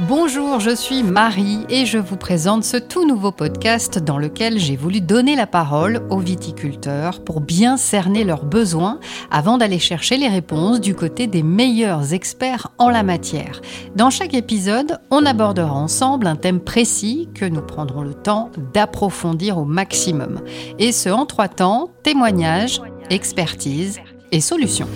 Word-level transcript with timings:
Bonjour, 0.00 0.60
je 0.60 0.74
suis 0.74 1.02
Marie 1.02 1.60
et 1.70 1.86
je 1.86 1.96
vous 1.96 2.18
présente 2.18 2.64
ce 2.64 2.76
tout 2.76 3.06
nouveau 3.06 3.32
podcast 3.32 3.98
dans 3.98 4.18
lequel 4.18 4.58
j'ai 4.58 4.76
voulu 4.76 5.00
donner 5.00 5.36
la 5.36 5.46
parole 5.46 6.02
aux 6.10 6.18
viticulteurs 6.18 7.24
pour 7.24 7.40
bien 7.40 7.78
cerner 7.78 8.22
leurs 8.22 8.44
besoins 8.44 9.00
avant 9.30 9.56
d'aller 9.56 9.78
chercher 9.78 10.18
les 10.18 10.28
réponses 10.28 10.82
du 10.82 10.94
côté 10.94 11.26
des 11.26 11.42
meilleurs 11.42 12.12
experts 12.12 12.68
en 12.76 12.90
la 12.90 13.02
matière. 13.02 13.62
Dans 13.94 14.10
chaque 14.10 14.34
épisode, 14.34 15.00
on 15.10 15.24
abordera 15.24 15.72
ensemble 15.72 16.26
un 16.26 16.36
thème 16.36 16.60
précis 16.60 17.30
que 17.34 17.46
nous 17.46 17.62
prendrons 17.62 18.02
le 18.02 18.12
temps 18.12 18.50
d'approfondir 18.74 19.56
au 19.56 19.64
maximum. 19.64 20.42
Et 20.78 20.92
ce 20.92 21.08
en 21.08 21.24
trois 21.24 21.48
temps, 21.48 21.88
témoignages, 22.02 22.82
expertise 23.08 23.98
et 24.30 24.42
solutions. 24.42 24.90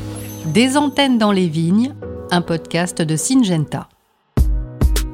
Des 0.44 0.76
antennes 0.76 1.16
dans 1.16 1.32
les 1.32 1.48
vignes, 1.48 1.94
un 2.30 2.42
podcast 2.42 3.00
de 3.00 3.16
Syngenta. 3.16 3.88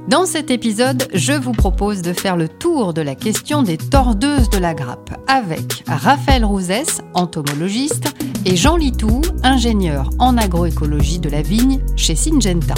Dans 0.08 0.24
cet 0.24 0.52
épisode, 0.52 1.08
je 1.14 1.32
vous 1.32 1.50
propose 1.50 2.00
de 2.00 2.12
faire 2.12 2.36
le 2.36 2.46
tour 2.46 2.94
de 2.94 3.02
la 3.02 3.16
question 3.16 3.64
des 3.64 3.76
tordeuses 3.76 4.48
de 4.50 4.58
la 4.58 4.72
grappe 4.72 5.10
avec 5.26 5.82
Raphaël 5.88 6.44
Rouzès, 6.44 7.02
entomologiste, 7.12 8.14
et 8.44 8.54
Jean 8.54 8.76
Litou, 8.76 9.20
ingénieur 9.42 10.10
en 10.20 10.36
agroécologie 10.36 11.18
de 11.18 11.28
la 11.28 11.42
vigne 11.42 11.80
chez 11.96 12.14
Syngenta. 12.14 12.74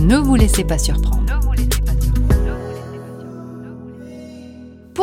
Ne 0.00 0.16
vous 0.16 0.34
laissez 0.34 0.64
pas 0.64 0.78
surprendre. 0.78 1.45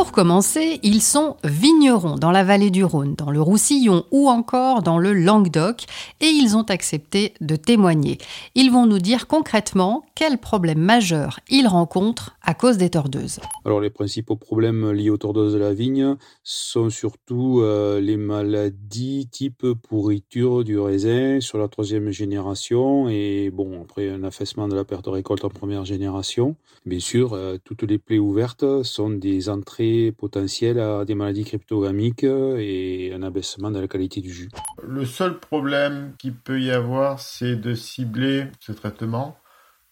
Pour 0.04 0.12
commencer, 0.12 0.80
ils 0.82 1.00
sont 1.00 1.38
vignerons 1.44 2.16
dans 2.16 2.30
la 2.30 2.44
vallée 2.44 2.70
du 2.70 2.84
Rhône, 2.84 3.14
dans 3.14 3.30
le 3.30 3.40
Roussillon 3.40 4.04
ou 4.10 4.28
encore 4.28 4.82
dans 4.82 4.98
le 4.98 5.14
Languedoc 5.14 5.86
et 6.20 6.26
ils 6.26 6.58
ont 6.58 6.62
accepté 6.64 7.32
de 7.40 7.56
témoigner. 7.56 8.18
Ils 8.54 8.70
vont 8.70 8.86
nous 8.86 8.98
dire 8.98 9.26
concrètement 9.26 10.04
quels 10.14 10.36
problèmes 10.36 10.78
majeurs 10.78 11.40
ils 11.48 11.66
rencontrent 11.66 12.36
à 12.42 12.52
cause 12.52 12.76
des 12.76 12.90
tordeuses. 12.90 13.40
Alors 13.64 13.80
les 13.80 13.88
principaux 13.88 14.36
problèmes 14.36 14.92
liés 14.92 15.08
aux 15.08 15.16
tordeuses 15.16 15.54
de 15.54 15.58
la 15.58 15.72
vigne 15.72 16.16
sont 16.42 16.90
surtout 16.90 17.60
euh, 17.62 17.98
les 17.98 18.18
maladies 18.18 19.26
type 19.32 19.66
pourriture 19.88 20.64
du 20.64 20.78
raisin 20.78 21.40
sur 21.40 21.56
la 21.56 21.68
troisième 21.68 22.10
génération 22.10 23.08
et 23.08 23.50
bon 23.50 23.80
après 23.80 24.10
un 24.10 24.22
affaissement 24.22 24.68
de 24.68 24.76
la 24.76 24.84
perte 24.84 25.06
de 25.06 25.10
récolte 25.10 25.46
en 25.46 25.48
première 25.48 25.86
génération. 25.86 26.56
Bien 26.84 27.00
sûr, 27.00 27.32
euh, 27.32 27.56
toutes 27.64 27.82
les 27.84 27.98
plaies 27.98 28.18
ouvertes 28.18 28.82
sont 28.82 29.08
des 29.08 29.48
entrées 29.48 29.93
potentiel 30.12 30.78
à 30.78 31.04
des 31.04 31.14
maladies 31.14 31.44
cryptogamiques 31.44 32.24
et 32.24 33.12
un 33.14 33.22
abaissement 33.22 33.70
de 33.70 33.80
la 33.80 33.88
qualité 33.88 34.20
du 34.20 34.32
jus. 34.32 34.48
Le 34.82 35.04
seul 35.04 35.38
problème 35.38 36.14
qu'il 36.18 36.34
peut 36.34 36.60
y 36.60 36.70
avoir, 36.70 37.20
c'est 37.20 37.56
de 37.56 37.74
cibler 37.74 38.46
ce 38.60 38.72
traitement. 38.72 39.38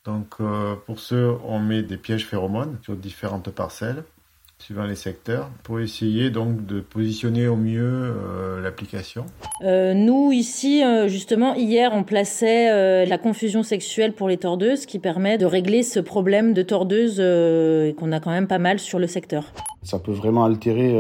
Donc 0.05 0.35
euh, 0.41 0.75
pour 0.87 0.99
ce, 0.99 1.37
on 1.45 1.61
met 1.61 1.83
des 1.83 1.97
pièges 1.97 2.27
phéromones 2.27 2.79
sur 2.83 2.97
différentes 2.97 3.51
parcelles 3.51 4.05
suivant 4.63 4.85
les 4.85 4.95
secteurs, 4.95 5.51
pour 5.65 5.81
essayer 5.81 6.31
donc 6.31 6.65
de 6.67 6.81
positionner 6.81 7.49
au 7.49 7.57
mieux 7.57 7.83
euh, 7.83 8.63
l'application. 8.63 9.27
Euh, 9.63 9.93
nous, 9.93 10.31
ici, 10.31 10.85
euh, 10.85 11.09
justement, 11.09 11.55
hier, 11.55 11.91
on 11.93 12.05
plaçait 12.05 13.05
la 13.05 13.19
confusion 13.19 13.65
sexuelle 13.65 14.13
pour 14.13 14.29
les 14.29 14.37
tordeuses, 14.37 14.87
qui 14.87 15.01
permet 15.01 15.37
de 15.37 15.47
régler 15.47 15.83
ce 15.83 15.99
problème 15.99 16.55
de 16.55 16.63
tordeuses 16.63 17.17
qu'on 17.97 18.13
a 18.13 18.21
quand 18.21 18.31
même 18.31 18.47
pas 18.47 18.59
mal 18.59 18.79
sur 18.79 19.01
le 19.01 19.09
secteur. 19.09 19.53
Ça 19.83 19.99
peut 19.99 20.13
vraiment 20.13 20.45
altérer 20.45 20.95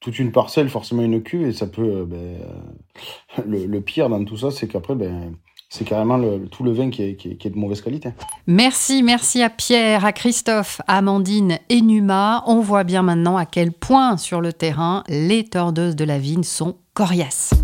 toute 0.00 0.18
une 0.18 0.32
parcelle, 0.32 0.68
forcément 0.68 1.02
une 1.02 1.22
cuve, 1.22 1.46
et 1.46 1.52
ça 1.52 1.68
peut... 1.68 2.04
Ben, 2.04 2.38
le, 3.46 3.66
le, 3.66 3.80
pire 3.80 4.08
dans 4.08 4.24
tout 4.24 4.36
ça, 4.36 4.50
c'est 4.50 4.66
qu'après... 4.66 4.96
Ben, 4.96 5.36
c'est 5.72 5.84
carrément 5.84 6.20
tout 6.50 6.64
le 6.64 6.72
vin 6.72 6.90
qui 6.90 7.02
est, 7.02 7.48
de 7.48 7.58
mauvaise 7.58 7.80
qualité. 7.80 8.10
Merci, 8.46 9.02
merci 9.02 9.42
à 9.42 9.48
Pierre, 9.48 10.04
à 10.04 10.12
Christophe, 10.12 10.82
à 10.86 10.98
Amandine 10.98 11.58
et 11.70 11.80
Numa. 11.80 12.44
On 12.46 12.60
voit 12.60 12.84
bien 12.84 13.00
maintenant 13.00 13.38
à 13.38 13.46
quel 13.46 13.72
point 13.72 14.18
sur 14.18 14.42
le 14.42 14.52
terrain 14.52 15.02
les 15.08 15.44
tordeuses 15.44 15.96
de 15.96 16.04
la 16.04 16.18
vigne 16.18 16.42
sont 16.42 16.76
coriaces. 16.92 17.54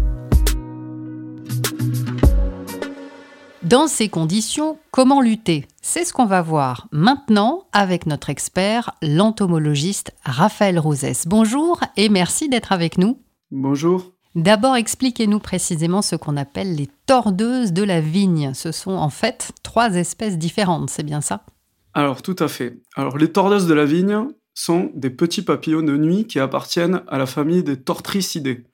Dans 3.63 3.89
ces 3.89 4.09
conditions, 4.09 4.79
comment 4.91 5.21
lutter? 5.21 5.67
C'est 5.83 6.07
ce 6.07 6.15
qu'on 6.15 6.25
va 6.25 6.41
voir 6.41 6.89
maintenant 6.91 7.65
avec 7.73 8.07
notre 8.07 8.31
expert, 8.31 8.93
l'entomologiste 9.03 10.15
Raphaël 10.25 10.79
Rosès. 10.79 11.27
Bonjour 11.27 11.81
et 11.99 12.09
merci 12.09 12.49
d'être 12.49 12.73
avec 12.73 12.97
nous. 12.97 13.19
Bonjour. 13.51 14.15
D'abord, 14.35 14.77
expliquez-nous 14.77 15.39
précisément 15.39 16.03
ce 16.03 16.17
qu'on 16.17 16.37
appelle 16.37 16.75
les 16.75 16.89
tordeuses 17.07 17.73
de 17.73 17.83
la 17.83 18.01
vigne. 18.01 18.53
Ce 18.55 18.73
sont 18.73 18.93
en 18.93 19.11
fait 19.11 19.53
trois 19.63 19.95
espèces 19.95 20.39
différentes, 20.39 20.91
c'est 20.91 21.03
bien 21.03 21.21
ça? 21.21 21.45
Alors, 21.95 22.23
tout 22.23 22.37
à 22.39 22.49
fait. 22.49 22.79
Alors, 22.95 23.19
les 23.19 23.33
tordeuses 23.33 23.67
de 23.67 23.75
la 23.75 23.85
vigne 23.85 24.29
sont 24.55 24.91
des 24.95 25.11
petits 25.11 25.43
papillons 25.43 25.83
de 25.83 25.97
nuit 25.97 26.27
qui 26.27 26.39
appartiennent 26.39 27.03
à 27.09 27.19
la 27.19 27.27
famille 27.27 27.63
des 27.63 27.81
tortricidés. 27.81 28.65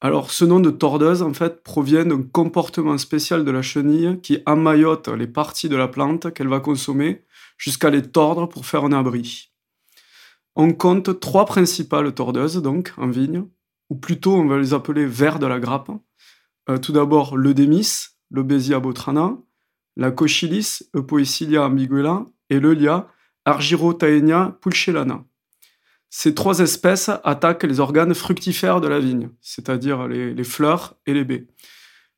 Alors, 0.00 0.32
ce 0.32 0.44
nom 0.44 0.58
de 0.58 0.70
tordeuse, 0.70 1.22
en 1.22 1.32
fait, 1.32 1.62
provient 1.62 2.04
d'un 2.04 2.22
comportement 2.22 2.98
spécial 2.98 3.44
de 3.44 3.50
la 3.52 3.62
chenille 3.62 4.18
qui 4.20 4.38
emmaillote 4.46 5.08
les 5.08 5.28
parties 5.28 5.68
de 5.68 5.76
la 5.76 5.86
plante 5.86 6.32
qu'elle 6.32 6.48
va 6.48 6.58
consommer 6.58 7.24
jusqu'à 7.56 7.90
les 7.90 8.02
tordre 8.02 8.48
pour 8.48 8.66
faire 8.66 8.84
un 8.84 8.92
abri. 8.92 9.52
On 10.56 10.72
compte 10.72 11.20
trois 11.20 11.46
principales 11.46 12.12
tordeuses, 12.12 12.60
donc, 12.60 12.92
en 12.96 13.08
vigne, 13.08 13.44
ou 13.92 13.94
plutôt 13.94 14.36
on 14.36 14.46
va 14.46 14.56
les 14.56 14.72
appeler 14.72 15.04
vers 15.04 15.38
de 15.38 15.44
la 15.46 15.60
grappe. 15.60 15.90
Euh, 16.70 16.78
tout 16.78 16.92
d'abord 16.92 17.36
l'Eudémis, 17.36 18.06
l'Obesia 18.30 18.80
botrana, 18.80 19.36
la 19.98 20.10
Cochilis, 20.10 20.78
Eupoecilia 20.96 21.66
ambiguela 21.66 22.24
et 22.48 22.58
l'Eulia, 22.58 23.06
Argyrotaenia 23.44 24.56
pulcellana. 24.62 25.24
Ces 26.08 26.34
trois 26.34 26.60
espèces 26.60 27.10
attaquent 27.22 27.64
les 27.64 27.80
organes 27.80 28.14
fructifères 28.14 28.80
de 28.80 28.88
la 28.88 28.98
vigne, 28.98 29.28
c'est-à-dire 29.42 30.08
les, 30.08 30.44
fleurs 30.44 30.94
et 31.04 31.12
les 31.12 31.24
baies. 31.24 31.46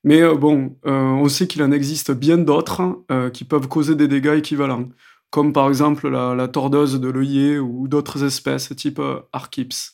Mais 0.05 0.23
euh, 0.23 0.37
bon, 0.37 0.77
euh, 0.87 0.93
on 0.93 1.29
sait 1.29 1.49
qu'il 1.49 1.65
en 1.65 1.73
existe 1.73 2.13
bien 2.13 2.39
d'autres 2.39 3.05
qui 3.33 3.43
peuvent 3.43 3.67
causer 3.67 3.97
des 3.97 4.07
dégâts 4.07 4.37
équivalents, 4.39 4.91
comme 5.31 5.53
par 5.53 5.69
exemple 5.69 6.09
la, 6.09 6.37
la 6.37 6.47
tordeuse 6.47 7.01
de 7.01 7.09
l'œillet 7.09 7.59
ou 7.59 7.89
d'autres 7.89 8.23
espèces 8.23 8.73
type 8.77 9.01
Archips. 9.33 9.93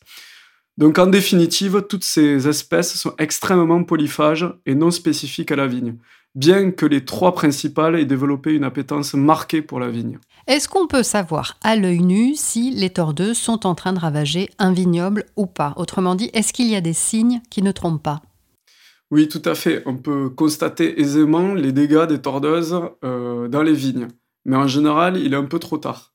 Donc 0.80 0.98
en 0.98 1.06
définitive, 1.06 1.84
toutes 1.86 2.04
ces 2.04 2.48
espèces 2.48 2.96
sont 2.96 3.12
extrêmement 3.18 3.84
polyphages 3.84 4.50
et 4.64 4.74
non 4.74 4.90
spécifiques 4.90 5.52
à 5.52 5.56
la 5.56 5.66
vigne, 5.66 5.96
bien 6.34 6.70
que 6.70 6.86
les 6.86 7.04
trois 7.04 7.34
principales 7.34 7.96
aient 7.96 8.06
développé 8.06 8.54
une 8.54 8.64
appétence 8.64 9.12
marquée 9.12 9.60
pour 9.60 9.78
la 9.78 9.90
vigne. 9.90 10.18
Est-ce 10.46 10.70
qu'on 10.70 10.86
peut 10.86 11.02
savoir 11.02 11.58
à 11.62 11.76
l'œil 11.76 12.00
nu 12.00 12.34
si 12.34 12.70
les 12.70 12.88
tordeuses 12.88 13.36
sont 13.36 13.66
en 13.66 13.74
train 13.74 13.92
de 13.92 13.98
ravager 13.98 14.48
un 14.58 14.72
vignoble 14.72 15.26
ou 15.36 15.44
pas? 15.44 15.74
Autrement 15.76 16.14
dit, 16.14 16.30
est-ce 16.32 16.54
qu'il 16.54 16.68
y 16.68 16.76
a 16.76 16.80
des 16.80 16.94
signes 16.94 17.42
qui 17.50 17.60
ne 17.60 17.72
trompent 17.72 18.02
pas? 18.02 18.22
Oui, 19.10 19.28
tout 19.28 19.42
à 19.44 19.54
fait. 19.54 19.82
On 19.84 19.98
peut 19.98 20.30
constater 20.30 20.98
aisément 20.98 21.52
les 21.52 21.72
dégâts 21.72 22.06
des 22.06 22.22
tordeuses 22.22 22.80
euh, 23.04 23.48
dans 23.48 23.62
les 23.62 23.74
vignes. 23.74 24.08
Mais 24.46 24.56
en 24.56 24.66
général, 24.66 25.18
il 25.18 25.34
est 25.34 25.36
un 25.36 25.44
peu 25.44 25.58
trop 25.58 25.76
tard. 25.76 26.14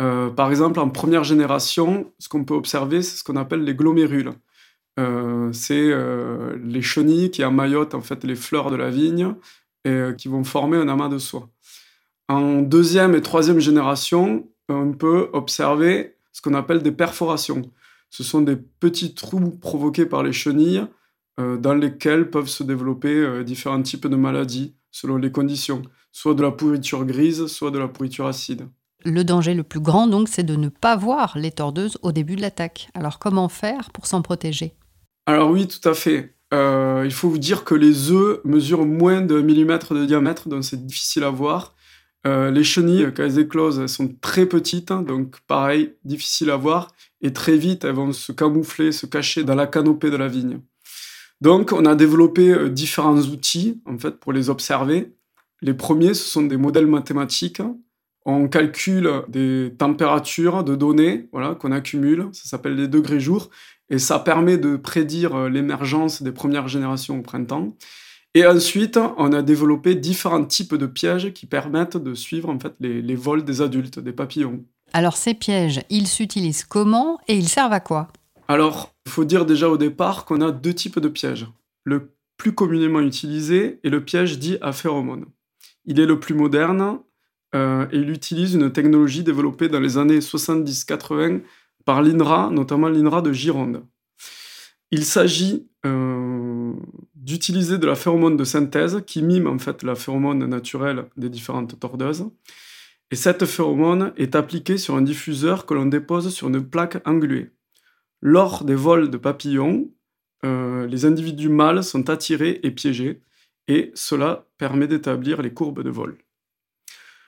Euh, 0.00 0.30
par 0.30 0.50
exemple, 0.50 0.78
en 0.78 0.88
première 0.88 1.24
génération, 1.24 2.12
ce 2.18 2.28
qu'on 2.28 2.44
peut 2.44 2.54
observer, 2.54 3.02
c'est 3.02 3.16
ce 3.16 3.24
qu'on 3.24 3.36
appelle 3.36 3.64
les 3.64 3.74
glomérules. 3.74 4.32
Euh, 4.98 5.52
c'est 5.52 5.90
euh, 5.90 6.56
les 6.62 6.82
chenilles 6.82 7.30
qui 7.30 7.44
emmaillotent 7.44 7.94
en 7.94 8.00
fait 8.00 8.24
les 8.24 8.34
fleurs 8.34 8.70
de 8.70 8.76
la 8.76 8.90
vigne 8.90 9.34
et 9.84 10.10
qui 10.16 10.28
vont 10.28 10.44
former 10.44 10.76
un 10.76 10.88
amas 10.88 11.08
de 11.08 11.18
soie. 11.18 11.48
En 12.28 12.60
deuxième 12.60 13.14
et 13.14 13.22
troisième 13.22 13.60
génération, 13.60 14.48
on 14.68 14.92
peut 14.92 15.30
observer 15.32 16.16
ce 16.32 16.42
qu'on 16.42 16.54
appelle 16.54 16.82
des 16.82 16.92
perforations. 16.92 17.62
Ce 18.10 18.22
sont 18.22 18.40
des 18.40 18.56
petits 18.56 19.14
trous 19.14 19.50
provoqués 19.50 20.06
par 20.06 20.22
les 20.22 20.32
chenilles 20.32 20.84
dans 21.38 21.74
lesquels 21.74 22.28
peuvent 22.28 22.48
se 22.48 22.64
développer 22.64 23.44
différents 23.44 23.80
types 23.80 24.08
de 24.08 24.16
maladies 24.16 24.74
selon 24.90 25.16
les 25.16 25.30
conditions, 25.30 25.82
soit 26.12 26.34
de 26.34 26.42
la 26.42 26.50
pourriture 26.50 27.04
grise, 27.06 27.46
soit 27.46 27.70
de 27.70 27.78
la 27.78 27.88
pourriture 27.88 28.26
acide. 28.26 28.68
Le 29.04 29.22
danger 29.22 29.54
le 29.54 29.62
plus 29.62 29.80
grand, 29.80 30.08
donc, 30.08 30.28
c'est 30.28 30.42
de 30.42 30.56
ne 30.56 30.68
pas 30.68 30.96
voir 30.96 31.38
les 31.38 31.52
tordeuses 31.52 31.98
au 32.02 32.12
début 32.12 32.36
de 32.36 32.40
l'attaque. 32.40 32.88
Alors, 32.94 33.18
comment 33.18 33.48
faire 33.48 33.90
pour 33.92 34.06
s'en 34.06 34.22
protéger? 34.22 34.74
Alors 35.26 35.50
oui, 35.50 35.68
tout 35.68 35.86
à 35.88 35.94
fait. 35.94 36.34
Euh, 36.54 37.02
il 37.04 37.12
faut 37.12 37.28
vous 37.28 37.38
dire 37.38 37.64
que 37.64 37.74
les 37.74 38.10
œufs 38.10 38.40
mesurent 38.44 38.86
moins 38.86 39.20
de 39.20 39.40
millimètre 39.40 39.94
de 39.94 40.06
diamètre, 40.06 40.48
donc 40.48 40.64
c'est 40.64 40.86
difficile 40.86 41.24
à 41.24 41.30
voir. 41.30 41.74
Euh, 42.26 42.50
les 42.50 42.64
chenilles, 42.64 43.12
quand 43.14 43.22
elles 43.22 43.38
éclosent, 43.38 43.78
elles 43.78 43.88
sont 43.88 44.14
très 44.20 44.46
petites, 44.46 44.90
hein, 44.90 45.02
donc 45.02 45.38
pareil, 45.46 45.94
difficile 46.04 46.50
à 46.50 46.56
voir. 46.56 46.88
Et 47.20 47.32
très 47.32 47.56
vite, 47.56 47.84
elles 47.84 47.94
vont 47.94 48.12
se 48.12 48.32
camoufler, 48.32 48.90
se 48.90 49.06
cacher 49.06 49.44
dans 49.44 49.54
la 49.54 49.66
canopée 49.66 50.10
de 50.10 50.16
la 50.16 50.28
vigne. 50.28 50.60
Donc, 51.40 51.72
on 51.72 51.84
a 51.84 51.94
développé 51.94 52.50
euh, 52.50 52.68
différents 52.68 53.18
outils, 53.18 53.80
en 53.86 53.98
fait, 53.98 54.18
pour 54.18 54.32
les 54.32 54.50
observer. 54.50 55.14
Les 55.60 55.74
premiers, 55.74 56.14
ce 56.14 56.24
sont 56.24 56.42
des 56.42 56.56
modèles 56.56 56.86
mathématiques 56.86 57.60
on 58.28 58.46
calcule 58.46 59.10
des 59.28 59.72
températures 59.78 60.62
de 60.62 60.76
données 60.76 61.28
voilà, 61.32 61.54
qu'on 61.54 61.72
accumule, 61.72 62.28
ça 62.32 62.44
s'appelle 62.44 62.74
les 62.74 62.86
degrés 62.86 63.20
jours, 63.20 63.48
et 63.88 63.98
ça 63.98 64.18
permet 64.18 64.58
de 64.58 64.76
prédire 64.76 65.48
l'émergence 65.48 66.22
des 66.22 66.32
premières 66.32 66.68
générations 66.68 67.18
au 67.18 67.22
printemps. 67.22 67.74
Et 68.34 68.46
ensuite, 68.46 68.98
on 69.16 69.32
a 69.32 69.40
développé 69.40 69.94
différents 69.94 70.44
types 70.44 70.74
de 70.74 70.84
pièges 70.84 71.32
qui 71.32 71.46
permettent 71.46 71.96
de 71.96 72.12
suivre 72.12 72.50
en 72.50 72.58
fait 72.58 72.74
les, 72.80 73.14
vols 73.14 73.44
des 73.44 73.62
adultes, 73.62 73.98
des 73.98 74.12
papillons. 74.12 74.62
Alors 74.92 75.16
ces 75.16 75.32
pièges, 75.32 75.80
ils 75.88 76.06
s'utilisent 76.06 76.64
comment 76.64 77.18
et 77.28 77.34
ils 77.34 77.48
servent 77.48 77.72
à 77.72 77.80
quoi? 77.80 78.08
Alors, 78.46 78.94
il 79.06 79.12
faut 79.12 79.24
dire 79.24 79.46
déjà 79.46 79.70
au 79.70 79.78
départ 79.78 80.26
qu'on 80.26 80.42
a 80.42 80.52
deux 80.52 80.74
types 80.74 81.00
de 81.00 81.08
pièges. 81.08 81.46
Le 81.84 82.12
plus 82.36 82.54
communément 82.54 83.00
utilisé 83.00 83.80
est 83.82 83.88
le 83.88 84.04
piège 84.04 84.38
dit 84.38 84.58
à 84.60 84.72
phéromone. 84.72 85.24
Il 85.86 85.98
est 85.98 86.06
le 86.06 86.20
plus 86.20 86.34
moderne 86.34 86.98
euh, 87.54 87.86
et 87.92 87.98
il 87.98 88.10
utilise 88.10 88.54
une 88.54 88.72
technologie 88.72 89.22
développée 89.22 89.68
dans 89.68 89.80
les 89.80 89.96
années 89.98 90.18
70-80 90.18 91.40
par 91.84 92.02
l'INRA, 92.02 92.50
notamment 92.50 92.88
l'INRA 92.88 93.22
de 93.22 93.32
Gironde. 93.32 93.82
Il 94.90 95.04
s'agit 95.04 95.68
euh, 95.86 96.72
d'utiliser 97.14 97.78
de 97.78 97.86
la 97.86 97.94
phéromone 97.94 98.36
de 98.36 98.44
synthèse 98.44 99.02
qui 99.06 99.22
mime 99.22 99.46
en 99.46 99.58
fait 99.58 99.82
la 99.82 99.94
phéromone 99.94 100.44
naturelle 100.46 101.06
des 101.16 101.28
différentes 101.28 101.78
tordeuses. 101.78 102.30
Et 103.10 103.16
cette 103.16 103.46
phéromone 103.46 104.12
est 104.16 104.34
appliquée 104.34 104.76
sur 104.76 104.96
un 104.96 105.02
diffuseur 105.02 105.64
que 105.66 105.74
l'on 105.74 105.86
dépose 105.86 106.32
sur 106.34 106.48
une 106.48 106.62
plaque 106.62 107.00
engluée. 107.06 107.50
Lors 108.20 108.64
des 108.64 108.74
vols 108.74 109.10
de 109.10 109.16
papillons, 109.16 109.90
euh, 110.44 110.86
les 110.86 111.04
individus 111.04 111.48
mâles 111.48 111.84
sont 111.84 112.10
attirés 112.10 112.60
et 112.62 112.70
piégés, 112.70 113.22
et 113.66 113.92
cela 113.94 114.46
permet 114.58 114.88
d'établir 114.88 115.42
les 115.42 115.52
courbes 115.52 115.82
de 115.82 115.90
vol. 115.90 116.18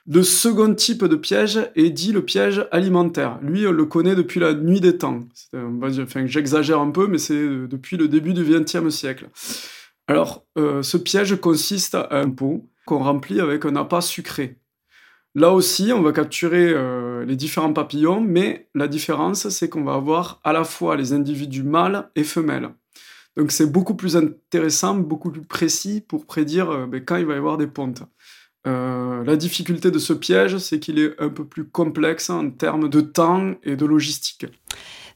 Le 0.07 0.23
second 0.23 0.75
type 0.75 1.05
de 1.05 1.17
piège 1.17 1.61
est 1.77 1.91
dit 1.91 2.13
le 2.13 2.25
piège 2.25 2.67
alimentaire. 2.73 3.39
Lui, 3.43 3.67
on 3.67 3.73
le 3.73 3.85
connaît 3.85 4.15
depuis 4.15 4.41
la 4.41 4.55
nuit 4.55 4.81
des 4.81 4.97
temps. 4.99 5.25
J'exagère 6.25 6.81
un 6.81 6.91
peu, 6.91 7.07
mais 7.07 7.19
c'est 7.19 7.47
depuis 7.67 7.97
le 7.97 8.09
début 8.09 8.33
du 8.33 8.45
XXe 8.45 8.89
siècle. 8.89 9.29
Alors, 10.09 10.45
euh, 10.59 10.83
ce 10.83 10.97
piège 10.97 11.37
consiste 11.37 11.95
à 11.95 12.09
un 12.11 12.31
pot 12.31 12.69
qu'on 12.87 12.99
remplit 12.99 13.41
avec 13.41 13.65
un 13.65 13.77
appât 13.77 14.01
sucré. 14.01 14.59
Là 15.37 15.53
aussi, 15.53 15.93
on 15.95 16.03
va 16.03 16.13
capturer 16.13 16.73
euh, 16.75 17.25
les 17.25 17.37
différents 17.37 17.73
papillons, 17.73 18.21
mais 18.21 18.69
la 18.75 18.89
différence, 18.89 19.49
c'est 19.49 19.69
qu'on 19.69 19.85
va 19.85 19.95
avoir 19.95 20.41
à 20.43 20.53
la 20.53 20.65
fois 20.65 20.97
les 20.97 21.13
individus 21.13 21.63
mâles 21.63 22.11
et 22.17 22.25
femelles. 22.25 22.71
Donc 23.37 23.53
c'est 23.53 23.71
beaucoup 23.71 23.95
plus 23.95 24.17
intéressant, 24.17 24.97
beaucoup 24.97 25.31
plus 25.31 25.43
précis 25.43 26.01
pour 26.01 26.27
prédire 26.27 26.71
euh, 26.71 26.87
ben, 26.87 27.05
quand 27.05 27.17
il 27.17 27.27
va 27.27 27.35
y 27.35 27.39
avoir 27.39 27.59
des 27.59 27.69
pontes. 27.69 28.03
Euh, 28.67 29.25
la 29.25 29.37
difficulté 29.37 29.91
de 29.91 29.99
ce 29.99 30.13
piège, 30.13 30.59
c'est 30.59 30.81
qu'il 30.81 30.99
est 30.99 31.21
un 31.21 31.31
peu 31.31 31.45
plus 31.45 31.65
complexe 31.65 32.29
en 32.29 32.51
termes 32.51 32.89
de 32.89 33.01
temps 33.01 33.55
et 33.65 33.77
de 33.77 33.87
logistique. 33.87 34.47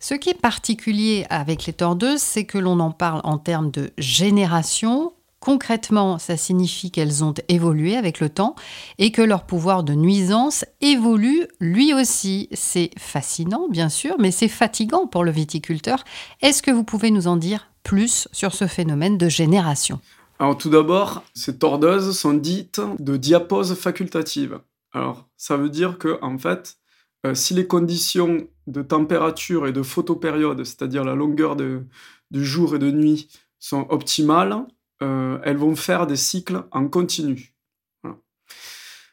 Ce 0.00 0.14
qui 0.14 0.30
est 0.30 0.40
particulier 0.40 1.26
avec 1.30 1.66
les 1.66 1.72
tordeuses, 1.72 2.20
c'est 2.20 2.44
que 2.44 2.58
l'on 2.58 2.80
en 2.80 2.90
parle 2.90 3.20
en 3.24 3.38
termes 3.38 3.70
de 3.70 3.90
génération. 3.98 5.12
Concrètement, 5.40 6.18
ça 6.18 6.38
signifie 6.38 6.90
qu'elles 6.90 7.22
ont 7.22 7.34
évolué 7.48 7.96
avec 7.96 8.20
le 8.20 8.30
temps 8.30 8.54
et 8.96 9.12
que 9.12 9.20
leur 9.20 9.44
pouvoir 9.44 9.82
de 9.82 9.92
nuisance 9.92 10.64
évolue 10.80 11.46
lui 11.60 11.92
aussi. 11.92 12.48
C'est 12.52 12.90
fascinant, 12.98 13.68
bien 13.68 13.90
sûr, 13.90 14.16
mais 14.18 14.30
c'est 14.30 14.48
fatigant 14.48 15.06
pour 15.06 15.22
le 15.22 15.30
viticulteur. 15.30 16.02
Est-ce 16.40 16.62
que 16.62 16.70
vous 16.70 16.84
pouvez 16.84 17.10
nous 17.10 17.26
en 17.26 17.36
dire 17.36 17.68
plus 17.82 18.26
sur 18.32 18.54
ce 18.54 18.66
phénomène 18.66 19.18
de 19.18 19.28
génération? 19.28 20.00
Alors 20.38 20.58
tout 20.58 20.70
d'abord, 20.70 21.22
ces 21.34 21.58
tordeuses 21.58 22.18
sont 22.18 22.34
dites 22.34 22.80
de 22.98 23.16
diapose 23.16 23.74
facultative. 23.74 24.60
Alors 24.92 25.28
ça 25.36 25.56
veut 25.56 25.70
dire 25.70 25.98
que 25.98 26.18
en 26.22 26.38
fait, 26.38 26.78
euh, 27.24 27.34
si 27.34 27.54
les 27.54 27.66
conditions 27.66 28.48
de 28.66 28.82
température 28.82 29.66
et 29.66 29.72
de 29.72 29.82
photopériode, 29.82 30.64
c'est-à-dire 30.64 31.04
la 31.04 31.14
longueur 31.14 31.56
de, 31.56 31.84
du 32.30 32.44
jour 32.44 32.74
et 32.74 32.78
de 32.78 32.90
nuit, 32.90 33.28
sont 33.60 33.86
optimales, 33.90 34.66
euh, 35.02 35.38
elles 35.44 35.56
vont 35.56 35.76
faire 35.76 36.06
des 36.06 36.16
cycles 36.16 36.64
en 36.70 36.88
continu. 36.88 37.54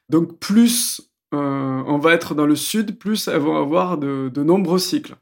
Donc 0.10 0.40
plus 0.40 1.02
euh, 1.34 1.84
on 1.88 2.00
va 2.00 2.14
être 2.14 2.36
dans 2.36 2.46
le 2.46 2.56
sud, 2.56 2.98
plus 2.98 3.28
elles 3.28 3.40
vont 3.40 3.56
avoir 3.56 3.98
de, 3.98 4.30
de 4.34 4.44
nombreux 4.44 4.80
cycles. 4.80 5.16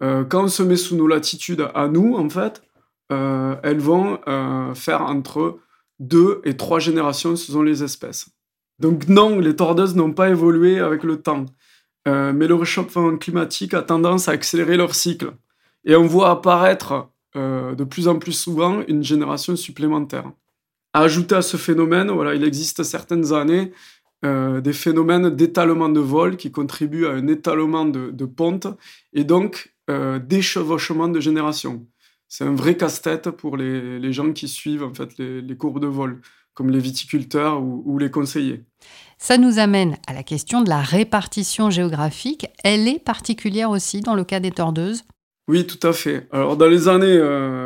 quand 0.00 0.44
on 0.44 0.48
se 0.48 0.62
met 0.62 0.76
sous 0.76 0.94
nos 0.94 1.08
latitudes 1.08 1.68
à 1.74 1.88
nous, 1.88 2.14
en 2.14 2.28
fait, 2.30 2.62
euh, 3.10 3.56
elles 3.62 3.78
vont 3.78 4.18
euh, 4.28 4.74
faire 4.74 5.02
entre 5.02 5.58
deux 5.98 6.40
et 6.44 6.56
trois 6.56 6.78
générations 6.78 7.36
selon 7.36 7.62
les 7.62 7.82
espèces. 7.82 8.28
Donc 8.78 9.08
non, 9.08 9.38
les 9.38 9.56
tordeuses 9.56 9.96
n'ont 9.96 10.12
pas 10.12 10.28
évolué 10.28 10.78
avec 10.78 11.02
le 11.02 11.20
temps, 11.20 11.46
euh, 12.06 12.32
mais 12.32 12.46
le 12.46 12.54
réchauffement 12.54 13.16
climatique 13.16 13.74
a 13.74 13.82
tendance 13.82 14.28
à 14.28 14.32
accélérer 14.32 14.76
leur 14.76 14.94
cycle. 14.94 15.32
Et 15.84 15.96
on 15.96 16.06
voit 16.06 16.30
apparaître 16.30 17.08
de 17.34 17.84
plus 17.84 18.08
en 18.08 18.18
plus 18.18 18.32
souvent 18.32 18.82
une 18.88 19.04
génération 19.04 19.54
supplémentaire. 19.54 20.32
Ajouter 20.92 21.36
à 21.36 21.42
ce 21.42 21.56
phénomène, 21.56 22.10
voilà, 22.10 22.34
il 22.34 22.42
existe 22.42 22.82
certaines 22.82 23.32
années 23.32 23.72
des 24.24 24.72
phénomènes 24.72 25.30
d'étalement 25.30 25.88
de 25.88 26.00
vol 26.00 26.36
qui 26.36 26.50
contribuent 26.50 27.06
à 27.06 27.10
un 27.10 27.28
étalement 27.28 27.84
de, 27.84 28.10
de 28.10 28.24
ponte 28.24 28.66
et 29.12 29.22
donc 29.22 29.72
d'échevauchement 29.88 31.06
de 31.06 31.20
générations 31.20 31.86
c'est 32.28 32.44
un 32.44 32.54
vrai 32.54 32.76
casse-tête 32.76 33.30
pour 33.30 33.56
les, 33.56 34.12
gens 34.12 34.32
qui 34.32 34.48
suivent 34.48 34.84
en 34.84 34.92
fait 34.92 35.16
les, 35.18 35.56
courbes 35.56 35.80
de 35.80 35.86
vol, 35.86 36.20
comme 36.54 36.70
les 36.70 36.78
viticulteurs 36.78 37.62
ou, 37.62 37.98
les 37.98 38.10
conseillers. 38.10 38.64
Ça 39.16 39.38
nous 39.38 39.58
amène 39.58 39.96
à 40.06 40.12
la 40.12 40.22
question 40.22 40.62
de 40.62 40.68
la 40.68 40.80
répartition 40.80 41.70
géographique. 41.70 42.46
Elle 42.62 42.86
est 42.86 43.02
particulière 43.02 43.70
aussi 43.70 44.00
dans 44.02 44.14
le 44.14 44.24
cas 44.24 44.40
des 44.40 44.52
tordeuses? 44.52 45.04
Oui, 45.48 45.66
tout 45.66 45.84
à 45.86 45.94
fait. 45.94 46.28
Alors, 46.30 46.58
dans 46.58 46.68
les 46.68 46.88
années 46.88 47.18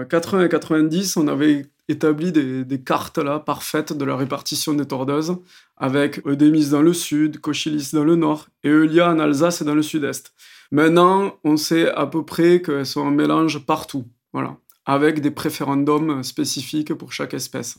80 0.09 0.38
euh, 0.38 0.47
et 0.47 0.49
90, 0.49 1.17
on 1.17 1.26
avait 1.26 1.67
établi 1.88 2.31
des, 2.31 2.81
cartes 2.81 3.19
là 3.19 3.41
parfaites 3.41 3.93
de 3.93 4.05
la 4.05 4.17
répartition 4.17 4.73
des 4.75 4.87
tordeuses, 4.87 5.37
avec 5.76 6.25
Eudémis 6.26 6.70
dans 6.70 6.82
le 6.82 6.93
sud, 6.93 7.41
Cochilis 7.41 7.91
dans 7.93 8.05
le 8.05 8.14
nord 8.14 8.47
et 8.62 8.69
Eulia 8.69 9.11
en 9.11 9.19
Alsace 9.19 9.61
et 9.61 9.64
dans 9.64 9.75
le 9.75 9.82
sud-est. 9.82 10.32
Maintenant, 10.70 11.35
on 11.43 11.56
sait 11.56 11.91
à 11.91 12.06
peu 12.06 12.25
près 12.25 12.62
qu'elles 12.62 12.87
sont 12.87 13.00
en 13.00 13.11
mélange 13.11 13.59
partout. 13.67 14.06
Voilà, 14.32 14.56
avec 14.87 15.20
des 15.20 15.31
préférendums 15.31 16.23
spécifiques 16.23 16.94
pour 16.94 17.12
chaque 17.12 17.34
espèce. 17.34 17.79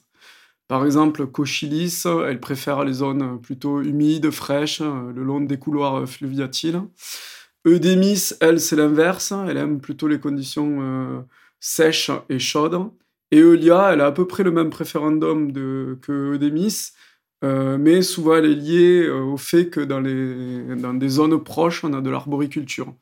Par 0.67 0.85
exemple, 0.85 1.27
Cochilis, 1.27 2.03
elle 2.05 2.39
préfère 2.39 2.83
les 2.83 2.93
zones 2.93 3.41
plutôt 3.41 3.81
humides, 3.81 4.31
fraîches, 4.31 4.81
le 4.81 5.23
long 5.23 5.41
des 5.41 5.57
couloirs 5.57 6.07
fluviatiles. 6.07 6.81
Eudémis, 7.65 8.33
elle, 8.41 8.59
c'est 8.59 8.75
l'inverse. 8.75 9.33
Elle 9.47 9.57
aime 9.57 9.79
plutôt 9.81 10.07
les 10.07 10.19
conditions 10.19 10.79
euh, 10.81 11.21
sèches 11.59 12.11
et 12.29 12.39
chaudes. 12.39 12.91
Et 13.31 13.39
Eulia, 13.39 13.91
elle 13.93 14.01
a 14.01 14.07
à 14.07 14.11
peu 14.11 14.27
près 14.27 14.43
le 14.43 14.51
même 14.51 14.69
préférendum 14.69 15.51
que 15.53 16.33
Eudémis, 16.33 16.91
euh, 17.43 17.77
mais 17.77 18.01
souvent 18.01 18.35
elle 18.35 18.45
est 18.45 18.55
liée 18.55 19.03
euh, 19.05 19.21
au 19.21 19.37
fait 19.37 19.69
que 19.69 19.79
dans, 19.81 20.01
dans 20.01 20.93
des 20.93 21.09
zones 21.09 21.43
proches, 21.43 21.83
on 21.83 21.93
a 21.93 22.01
de 22.01 22.09
l'arboriculture. 22.09 22.93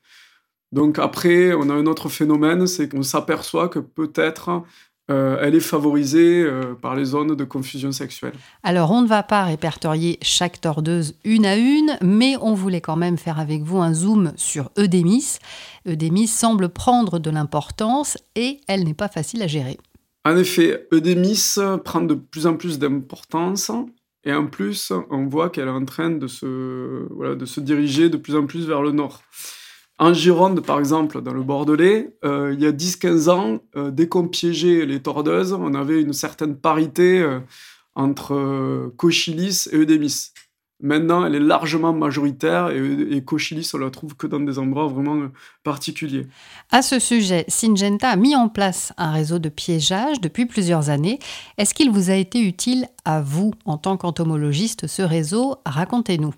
Donc 0.71 0.99
après, 0.99 1.53
on 1.53 1.69
a 1.69 1.73
un 1.73 1.85
autre 1.85 2.09
phénomène, 2.09 2.65
c'est 2.67 2.87
qu'on 2.89 3.03
s'aperçoit 3.03 3.67
que 3.67 3.79
peut-être 3.79 4.63
euh, 5.09 5.37
elle 5.41 5.55
est 5.55 5.59
favorisée 5.59 6.43
euh, 6.43 6.73
par 6.75 6.95
les 6.95 7.05
zones 7.05 7.35
de 7.35 7.43
confusion 7.43 7.91
sexuelle. 7.91 8.33
Alors, 8.63 8.91
on 8.91 9.01
ne 9.01 9.07
va 9.07 9.23
pas 9.23 9.43
répertorier 9.43 10.17
chaque 10.21 10.61
tordeuse 10.61 11.15
une 11.25 11.45
à 11.45 11.57
une, 11.57 11.97
mais 12.01 12.35
on 12.41 12.53
voulait 12.53 12.81
quand 12.81 12.95
même 12.95 13.17
faire 13.17 13.39
avec 13.39 13.63
vous 13.63 13.79
un 13.79 13.93
zoom 13.93 14.31
sur 14.37 14.71
Eudémis. 14.77 15.39
Eudémis 15.87 16.27
semble 16.27 16.69
prendre 16.69 17.19
de 17.19 17.29
l'importance 17.29 18.17
et 18.35 18.61
elle 18.67 18.85
n'est 18.85 18.93
pas 18.93 19.09
facile 19.09 19.41
à 19.41 19.47
gérer. 19.47 19.77
En 20.23 20.37
effet, 20.37 20.87
Eudémis 20.93 21.55
prend 21.83 22.01
de 22.01 22.13
plus 22.13 22.47
en 22.47 22.55
plus 22.55 22.79
d'importance 22.79 23.71
et 24.23 24.33
en 24.33 24.45
plus, 24.45 24.93
on 25.09 25.25
voit 25.25 25.49
qu'elle 25.49 25.67
est 25.67 25.71
en 25.71 25.83
train 25.83 26.11
de 26.11 26.27
se, 26.27 26.45
de 26.45 27.45
se 27.45 27.59
diriger 27.59 28.07
de 28.07 28.17
plus 28.17 28.35
en 28.35 28.45
plus 28.45 28.67
vers 28.67 28.83
le 28.83 28.91
nord. 28.91 29.23
En 30.01 30.15
Gironde, 30.15 30.61
par 30.61 30.79
exemple, 30.79 31.21
dans 31.21 31.31
le 31.31 31.43
Bordelais, 31.43 32.17
euh, 32.25 32.55
il 32.55 32.59
y 32.59 32.65
a 32.65 32.71
10-15 32.71 33.29
ans, 33.29 33.59
euh, 33.75 33.91
dès 33.91 34.07
qu'on 34.07 34.27
piégeait 34.27 34.87
les 34.87 34.99
tordeuses, 34.99 35.53
on 35.53 35.75
avait 35.75 36.01
une 36.01 36.11
certaine 36.11 36.55
parité 36.55 37.19
euh, 37.19 37.39
entre 37.93 38.91
Cochilis 38.97 39.67
et 39.71 39.77
Eudémis. 39.77 40.31
Maintenant, 40.81 41.23
elle 41.23 41.35
est 41.35 41.39
largement 41.39 41.93
majoritaire 41.93 42.71
et, 42.71 43.15
et, 43.15 43.23
Cochilis, 43.23 43.69
on 43.75 43.77
la 43.77 43.91
trouve 43.91 44.15
que 44.15 44.25
dans 44.25 44.39
des 44.39 44.57
endroits 44.57 44.87
vraiment 44.87 45.27
particuliers. 45.63 46.25
À 46.71 46.81
ce 46.81 46.97
sujet, 46.97 47.45
Syngenta 47.47 48.09
a 48.09 48.15
mis 48.15 48.35
en 48.35 48.49
place 48.49 48.93
un 48.97 49.11
réseau 49.11 49.37
de 49.37 49.49
piégeage 49.49 50.19
depuis 50.19 50.47
plusieurs 50.47 50.89
années. 50.89 51.19
Est-ce 51.59 51.75
qu'il 51.75 51.91
vous 51.91 52.09
a 52.09 52.15
été 52.15 52.41
utile 52.41 52.87
à 53.05 53.21
vous, 53.21 53.51
en 53.65 53.77
tant 53.77 53.97
qu'entomologiste, 53.97 54.87
ce 54.87 55.03
réseau? 55.03 55.57
Racontez-nous. 55.63 56.33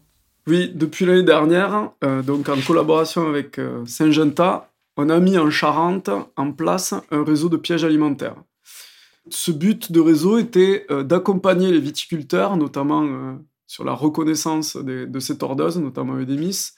Oui, 0.46 0.72
depuis 0.76 1.06
l'année 1.06 1.24
dernière, 1.24 1.92
euh, 2.04 2.22
donc 2.22 2.50
en 2.50 2.60
collaboration 2.60 3.28
avec 3.30 3.60
euh, 3.60 3.86
Saint-Genta, 3.86 4.70
on 4.98 5.10
a 5.10 5.20
mis 5.20 5.38
en 5.38 5.50
Charente 5.50 6.10
en 6.36 6.52
place 6.52 6.94
un 7.12 7.24
réseau 7.24 7.48
de 7.48 7.56
pièges 7.56 7.86
alimentaires. 7.86 8.36
Ce 9.30 9.52
but 9.52 9.94
de 9.94 10.02
réseau 10.02 10.38
était 10.38 10.86
euh, 10.92 11.04
d'accompagner 11.04 11.72
les 11.72 11.80
viticulteurs, 11.80 12.58
notamment 12.58 13.38
sur 13.68 13.86
la 13.86 13.94
reconnaissance 13.94 14.76
de 14.76 15.20
ces 15.20 15.38
tordeuses, 15.38 15.80
notamment 15.80 16.18
Eudémis, 16.18 16.72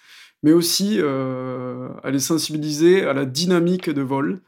mais 0.44 0.54
aussi 0.54 1.00
à 1.02 2.12
les 2.12 2.20
sensibiliser 2.20 3.04
à 3.04 3.14
la 3.14 3.26
dynamique 3.26 3.90
de 3.90 4.02
vol 4.02 4.40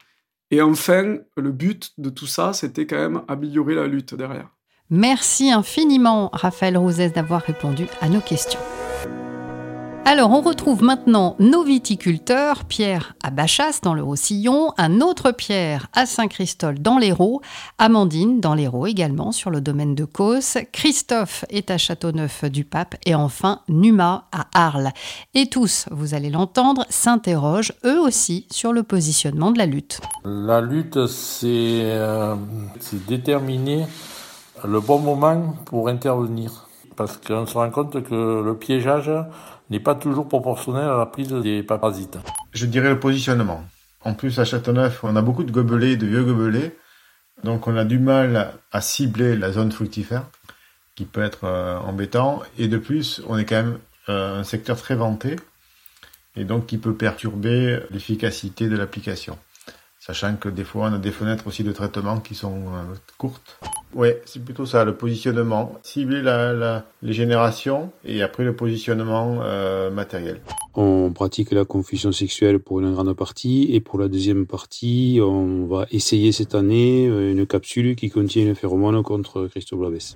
Et 0.50 0.62
enfin, 0.62 1.18
le 1.36 1.50
but 1.50 1.92
de 1.98 2.08
tout 2.08 2.28
ça, 2.28 2.54
c'était 2.54 2.86
quand 2.86 2.96
même 2.96 3.22
améliorer 3.28 3.74
la 3.74 3.86
lutte 3.86 4.14
derrière. 4.14 4.48
Merci 4.88 5.50
infiniment, 5.50 6.30
Raphaël 6.32 6.78
Rouzès, 6.78 7.10
d'avoir 7.10 7.42
répondu 7.42 7.86
à 8.00 8.08
nos 8.08 8.20
questions. 8.20 8.60
Alors, 10.10 10.30
on 10.30 10.40
retrouve 10.40 10.82
maintenant 10.82 11.36
nos 11.38 11.62
viticulteurs, 11.62 12.64
Pierre 12.64 13.14
à 13.22 13.30
Bachas 13.30 13.80
dans 13.82 13.92
le 13.92 14.02
Roussillon, 14.02 14.72
un 14.78 15.02
autre 15.02 15.32
Pierre 15.32 15.88
à 15.92 16.06
Saint-Christol 16.06 16.78
dans 16.78 16.96
l'Hérault, 16.96 17.42
Amandine 17.76 18.40
dans 18.40 18.54
l'Hérault 18.54 18.86
également 18.86 19.32
sur 19.32 19.50
le 19.50 19.60
domaine 19.60 19.94
de 19.94 20.06
Causse, 20.06 20.56
Christophe 20.72 21.44
est 21.50 21.70
à 21.70 21.76
Châteauneuf 21.76 22.46
du 22.46 22.64
Pape 22.64 22.94
et 23.04 23.14
enfin 23.14 23.60
Numa 23.68 24.24
à 24.32 24.46
Arles. 24.54 24.92
Et 25.34 25.50
tous, 25.50 25.84
vous 25.90 26.14
allez 26.14 26.30
l'entendre, 26.30 26.86
s'interrogent 26.88 27.74
eux 27.84 28.00
aussi 28.00 28.46
sur 28.50 28.72
le 28.72 28.84
positionnement 28.84 29.50
de 29.50 29.58
la 29.58 29.66
lutte. 29.66 30.00
La 30.24 30.62
lutte, 30.62 31.06
c'est 31.06 31.82
euh, 31.82 32.34
déterminer 33.06 33.84
le 34.64 34.80
bon 34.80 35.00
moment 35.00 35.54
pour 35.66 35.90
intervenir. 35.90 36.64
Parce 36.96 37.18
qu'on 37.18 37.46
se 37.46 37.54
rend 37.54 37.70
compte 37.70 38.02
que 38.02 38.42
le 38.42 38.56
piégeage 38.56 39.10
n'est 39.70 39.80
pas 39.80 39.94
toujours 39.94 40.28
proportionnel 40.28 40.84
à 40.84 40.96
la 40.96 41.06
prise 41.06 41.32
des 41.32 41.62
parasites. 41.62 42.18
Je 42.52 42.66
dirais 42.66 42.90
le 42.90 43.00
positionnement. 43.00 43.64
En 44.02 44.14
plus, 44.14 44.38
à 44.38 44.44
Châteauneuf, 44.44 45.04
on 45.04 45.16
a 45.16 45.22
beaucoup 45.22 45.44
de 45.44 45.52
gobelets, 45.52 45.96
de 45.96 46.06
vieux 46.06 46.24
gobelets. 46.24 46.76
Donc, 47.44 47.66
on 47.66 47.76
a 47.76 47.84
du 47.84 47.98
mal 47.98 48.52
à 48.72 48.80
cibler 48.80 49.36
la 49.36 49.52
zone 49.52 49.72
fructifère, 49.72 50.24
qui 50.94 51.04
peut 51.04 51.22
être 51.22 51.44
euh, 51.44 51.78
embêtant. 51.78 52.42
Et 52.58 52.68
de 52.68 52.78
plus, 52.78 53.22
on 53.28 53.38
est 53.38 53.44
quand 53.44 53.56
même 53.56 53.78
euh, 54.08 54.40
un 54.40 54.44
secteur 54.44 54.76
très 54.76 54.94
vanté, 54.94 55.36
et 56.36 56.44
donc 56.44 56.66
qui 56.66 56.78
peut 56.78 56.94
perturber 56.94 57.80
l'efficacité 57.90 58.68
de 58.68 58.76
l'application. 58.76 59.38
Sachant 60.00 60.36
que 60.36 60.48
des 60.48 60.64
fois, 60.64 60.88
on 60.90 60.94
a 60.94 60.98
des 60.98 61.10
fenêtres 61.10 61.46
aussi 61.48 61.64
de 61.64 61.72
traitement 61.72 62.20
qui 62.20 62.34
sont 62.34 62.54
euh, 62.54 62.94
courtes. 63.18 63.58
Ouais, 63.94 64.22
c'est 64.26 64.44
plutôt 64.44 64.64
ça, 64.64 64.84
le 64.84 64.94
positionnement. 64.94 65.74
Cibler 65.82 66.22
la, 66.22 66.84
les 67.02 67.12
générations 67.12 67.90
et 68.04 68.22
après 68.22 68.44
le 68.44 68.54
positionnement 68.54 69.40
euh, 69.42 69.90
matériel. 69.90 70.40
On 70.74 71.10
pratique 71.12 71.50
la 71.50 71.64
confusion 71.64 72.12
sexuelle 72.12 72.60
pour 72.60 72.78
une 72.80 72.92
grande 72.92 73.12
partie 73.14 73.74
et 73.74 73.80
pour 73.80 73.98
la 73.98 74.08
deuxième 74.08 74.46
partie, 74.46 75.18
on 75.20 75.66
va 75.66 75.86
essayer 75.90 76.30
cette 76.30 76.54
année 76.54 77.08
euh, 77.08 77.32
une 77.32 77.46
capsule 77.46 77.96
qui 77.96 78.08
contient 78.08 78.46
une 78.46 78.54
phéromone 78.54 79.02
contre 79.02 79.48
Christoblaves. 79.48 80.14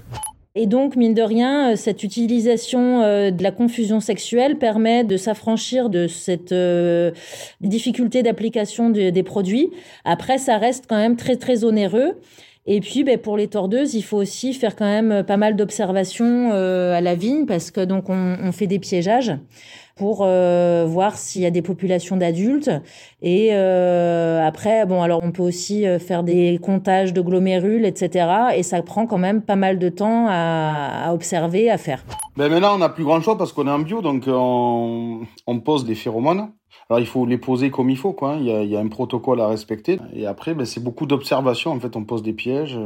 Et 0.55 0.67
donc, 0.67 0.97
mine 0.97 1.15
de 1.15 1.23
rien, 1.23 1.73
euh, 1.73 1.77
cette 1.77 2.03
utilisation 2.03 3.01
de 3.01 3.43
la 3.43 3.51
confusion 3.51 4.01
sexuelle 4.01 4.59
permet 4.59 5.05
de 5.05 5.17
s'affranchir 5.17 5.89
de 5.89 6.07
cette 6.07 6.55
difficulté 7.61 8.23
d'application 8.23 8.91
des 8.91 9.23
produits. 9.23 9.71
Après, 10.05 10.39
ça 10.39 10.59
reste 10.59 10.85
quand 10.89 10.99
même 10.99 11.17
très, 11.17 11.37
très 11.37 11.65
onéreux. 11.65 12.17
Et 12.65 12.81
puis, 12.81 13.03
ben, 13.03 13.19
pour 13.19 13.37
les 13.37 13.49
tordeuses, 13.49 13.95
il 13.95 14.03
faut 14.03 14.19
aussi 14.19 14.55
faire 14.55 14.77
quand 14.77 14.87
même 14.87 15.11
euh, 15.11 15.23
pas 15.25 15.37
mal 15.37 15.57
d'observations 15.57 16.53
euh, 16.53 16.95
à 16.95 17.01
la 17.01 17.15
vigne 17.17 17.45
parce 17.45 17.71
que 17.73 17.81
donc 17.81 18.09
on, 18.09 18.37
on 18.41 18.53
fait 18.53 18.69
des 18.69 18.79
piégeages 18.79 19.33
pour 19.97 20.23
euh, 20.23 20.85
voir 20.87 21.17
s'il 21.17 21.43
y 21.43 21.47
a 21.47 21.51
des 21.51 21.63
populations 21.63 22.17
d'adultes. 22.17 22.71
Et 23.21 23.51
euh, 23.53 24.47
après, 24.47 24.87
bon, 24.87 25.03
alors 25.03 25.21
on 25.23 25.33
peut 25.33 25.43
aussi 25.43 25.87
euh, 25.87 25.99
faire 25.99 26.23
des 26.23 26.59
comptages 26.63 27.13
de 27.13 27.21
glomérules, 27.21 27.85
etc. 27.85 28.29
Et 28.57 28.63
ça 28.63 28.83
prend 28.83 29.07
quand 29.07 29.19
même 29.19 29.43
pas 29.43 29.57
mal 29.57 29.79
de 29.79 29.89
temps 29.89 30.27
à, 30.29 31.13
observer, 31.13 31.71
à 31.71 31.79
faire. 31.79 32.05
Ben 32.37 32.49
maintenant, 32.49 32.75
on 32.75 32.79
n'a 32.79 32.89
plus 32.89 33.05
grand 33.05 33.21
choix 33.21 33.37
parce 33.37 33.53
qu'on 33.53 33.67
est 33.67 33.71
en 33.71 33.81
bio, 33.81 34.01
donc 34.01 34.25
on, 34.27 35.21
on 35.47 35.61
pose 35.61 35.85
des 35.85 35.95
phéromones. 35.95 36.53
Alors 36.89 37.01
il 37.01 37.07
faut 37.07 37.27
les 37.27 37.39
poser 37.39 37.71
comme 37.71 37.91
il 37.91 37.99
faut, 37.99 38.13
quoi. 38.13 38.37
Il 38.39 38.47
y 38.47 38.53
a, 38.53 38.63
il 38.63 38.71
y 38.71 38.77
a 38.77 38.81
un 38.81 38.89
protocole 38.89 39.41
à 39.41 39.49
respecter. 39.49 39.99
Et 40.15 40.27
après, 40.27 40.55
ben, 40.55 40.65
c'est 40.65 40.83
beaucoup 40.83 41.07
d'observation. 41.07 41.71
En 41.71 41.81
fait, 41.81 41.97
on 41.97 42.05
pose 42.05 42.23
des 42.23 42.33
pièges 42.33 42.79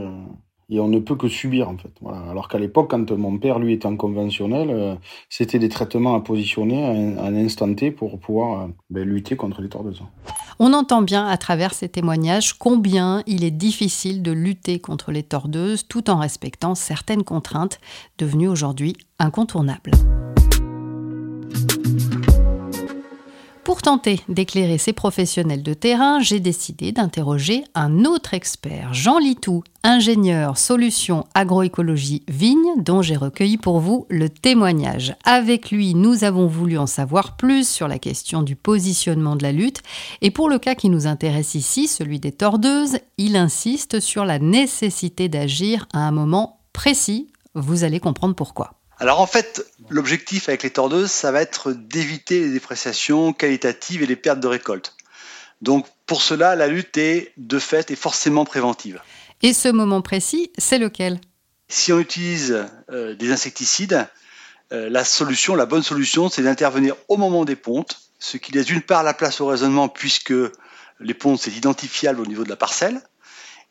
et 0.68 0.80
on 0.80 0.88
ne 0.88 0.98
peut 0.98 1.14
que 1.14 1.28
subir, 1.28 1.68
en 1.68 1.76
fait. 1.76 1.92
Alors 2.30 2.48
qu'à 2.48 2.58
l'époque, 2.58 2.90
quand 2.90 3.10
mon 3.12 3.38
père, 3.38 3.58
lui, 3.58 3.72
était 3.72 3.86
en 3.86 3.96
conventionnel, 3.96 4.68
euh, 4.70 4.94
c'était 5.28 5.58
des 5.58 5.68
traitements 5.68 6.14
à 6.16 6.20
positionner 6.20 6.84
à 6.84 7.24
un 7.24 7.36
instant 7.36 7.72
T 7.72 7.90
pour 7.90 8.18
pouvoir 8.18 8.62
euh, 8.62 8.66
ben, 8.90 9.08
lutter 9.08 9.36
contre 9.36 9.62
les 9.62 9.68
tordeuses. 9.68 10.02
On 10.58 10.72
entend 10.72 11.02
bien 11.02 11.26
à 11.26 11.36
travers 11.36 11.74
ces 11.74 11.88
témoignages 11.88 12.54
combien 12.54 13.22
il 13.26 13.44
est 13.44 13.50
difficile 13.50 14.22
de 14.22 14.32
lutter 14.32 14.80
contre 14.80 15.12
les 15.12 15.22
tordeuses 15.22 15.86
tout 15.86 16.10
en 16.10 16.16
respectant 16.16 16.74
certaines 16.74 17.24
contraintes 17.24 17.78
devenues 18.18 18.48
aujourd'hui 18.48 18.96
incontournables. 19.18 19.92
Pour 23.76 23.82
tenter 23.82 24.22
d'éclairer 24.30 24.78
ces 24.78 24.94
professionnels 24.94 25.62
de 25.62 25.74
terrain, 25.74 26.18
j'ai 26.18 26.40
décidé 26.40 26.92
d'interroger 26.92 27.62
un 27.74 28.06
autre 28.06 28.32
expert, 28.32 28.94
Jean 28.94 29.18
Litou, 29.18 29.64
ingénieur 29.82 30.56
solutions 30.56 31.26
agroécologie 31.34 32.22
vigne, 32.26 32.72
dont 32.78 33.02
j'ai 33.02 33.16
recueilli 33.16 33.58
pour 33.58 33.80
vous 33.80 34.06
le 34.08 34.30
témoignage. 34.30 35.14
Avec 35.24 35.70
lui, 35.70 35.94
nous 35.94 36.24
avons 36.24 36.46
voulu 36.46 36.78
en 36.78 36.86
savoir 36.86 37.36
plus 37.36 37.68
sur 37.68 37.86
la 37.86 37.98
question 37.98 38.42
du 38.42 38.56
positionnement 38.56 39.36
de 39.36 39.42
la 39.42 39.52
lutte. 39.52 39.82
Et 40.22 40.30
pour 40.30 40.48
le 40.48 40.58
cas 40.58 40.74
qui 40.74 40.88
nous 40.88 41.06
intéresse 41.06 41.54
ici, 41.54 41.86
celui 41.86 42.18
des 42.18 42.32
tordeuses, 42.32 42.96
il 43.18 43.36
insiste 43.36 44.00
sur 44.00 44.24
la 44.24 44.38
nécessité 44.38 45.28
d'agir 45.28 45.86
à 45.92 45.98
un 45.98 46.12
moment 46.12 46.60
précis. 46.72 47.28
Vous 47.54 47.84
allez 47.84 48.00
comprendre 48.00 48.34
pourquoi. 48.34 48.75
Alors 48.98 49.20
en 49.20 49.26
fait, 49.26 49.66
l'objectif 49.90 50.48
avec 50.48 50.62
les 50.62 50.70
tordeuses, 50.70 51.10
ça 51.10 51.30
va 51.30 51.42
être 51.42 51.72
d'éviter 51.72 52.40
les 52.40 52.50
dépréciations 52.50 53.32
qualitatives 53.32 54.02
et 54.02 54.06
les 54.06 54.16
pertes 54.16 54.40
de 54.40 54.46
récolte. 54.46 54.94
Donc 55.60 55.86
pour 56.06 56.22
cela, 56.22 56.56
la 56.56 56.66
lutte 56.66 56.96
est 56.96 57.32
de 57.36 57.58
fait 57.58 57.90
et 57.90 57.96
forcément 57.96 58.44
préventive. 58.44 59.00
Et 59.42 59.52
ce 59.52 59.68
moment 59.68 60.00
précis, 60.00 60.50
c'est 60.56 60.78
lequel? 60.78 61.20
Si 61.68 61.92
on 61.92 61.98
utilise 61.98 62.66
euh, 62.90 63.14
des 63.14 63.32
insecticides, 63.32 64.06
euh, 64.72 64.88
la 64.88 65.04
solution, 65.04 65.54
la 65.54 65.66
bonne 65.66 65.82
solution, 65.82 66.28
c'est 66.28 66.42
d'intervenir 66.42 66.94
au 67.08 67.16
moment 67.16 67.44
des 67.44 67.56
pontes, 67.56 68.00
ce 68.18 68.36
qui 68.38 68.52
laisse 68.52 68.66
d'une 68.66 68.82
part 68.82 69.02
la 69.02 69.14
place 69.14 69.40
au 69.40 69.46
raisonnement 69.46 69.88
puisque 69.88 70.34
les 71.00 71.14
pontes, 71.14 71.40
c'est 71.40 71.52
identifiable 71.52 72.20
au 72.20 72.26
niveau 72.26 72.44
de 72.44 72.48
la 72.48 72.56
parcelle, 72.56 73.02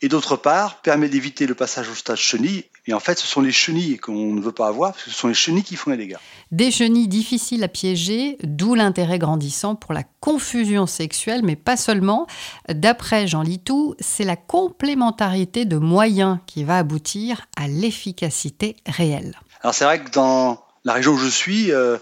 et 0.01 0.07
d'autre 0.07 0.35
part 0.35 0.81
permet 0.81 1.09
d'éviter 1.09 1.47
le 1.47 1.55
passage 1.55 1.89
au 1.89 1.95
stade 1.95 2.17
chenille. 2.17 2.65
Et 2.87 2.93
en 2.93 2.99
fait, 2.99 3.17
ce 3.17 3.25
sont 3.25 3.41
les 3.41 3.51
chenilles 3.51 3.97
qu'on 3.97 4.33
ne 4.33 4.41
veut 4.41 4.51
pas 4.51 4.67
avoir, 4.67 4.91
parce 4.91 5.05
que 5.05 5.09
ce 5.09 5.15
sont 5.15 5.27
les 5.27 5.33
chenilles 5.33 5.63
qui 5.63 5.75
font 5.75 5.89
les 5.89 5.97
dégâts. 5.97 6.17
Des 6.51 6.69
chenilles 6.69 7.07
difficiles 7.07 7.63
à 7.63 7.67
piéger, 7.67 8.37
d'où 8.43 8.75
l'intérêt 8.75 9.17
grandissant 9.17 9.75
pour 9.75 9.93
la 9.93 10.03
confusion 10.19 10.85
sexuelle, 10.85 11.41
mais 11.43 11.55
pas 11.55 11.77
seulement. 11.77 12.27
D'après 12.69 13.25
Jean 13.25 13.41
Litou, 13.41 13.95
c'est 13.99 14.23
la 14.23 14.35
complémentarité 14.35 15.65
de 15.65 15.77
moyens 15.77 16.37
qui 16.45 16.63
va 16.63 16.77
aboutir 16.77 17.47
à 17.57 17.67
l'efficacité 17.67 18.75
réelle. 18.85 19.39
Alors 19.61 19.73
c'est 19.73 19.85
vrai 19.85 20.03
que 20.03 20.11
dans 20.11 20.63
la 20.83 20.93
région 20.93 21.13
où 21.13 21.17
je 21.17 21.27
suis, 21.27 21.71
euh, 21.71 21.97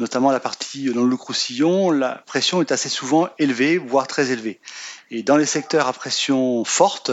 notamment 0.00 0.32
la 0.32 0.40
partie 0.40 0.92
dans 0.92 1.04
le 1.04 1.16
Croussillon, 1.16 1.92
la 1.92 2.22
pression 2.26 2.60
est 2.60 2.72
assez 2.72 2.88
souvent 2.88 3.28
élevée, 3.38 3.78
voire 3.78 4.08
très 4.08 4.32
élevée. 4.32 4.60
Et 5.12 5.22
dans 5.22 5.36
les 5.36 5.46
secteurs 5.46 5.86
à 5.86 5.92
pression 5.92 6.64
forte, 6.64 7.12